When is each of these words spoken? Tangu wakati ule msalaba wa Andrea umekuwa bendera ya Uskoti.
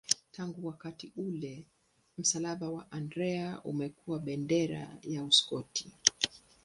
Tangu 0.31 0.67
wakati 0.67 1.11
ule 1.17 1.65
msalaba 2.17 2.69
wa 2.69 2.91
Andrea 2.91 3.61
umekuwa 3.63 4.19
bendera 4.19 4.97
ya 5.03 5.23
Uskoti. 5.23 5.93